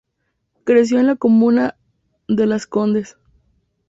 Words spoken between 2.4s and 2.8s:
Las